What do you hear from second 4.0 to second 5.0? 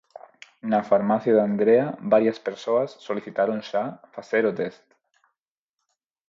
facer o test.